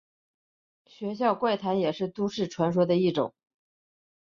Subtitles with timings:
[0.87, 3.35] 学校怪谈也是都市传说的一种。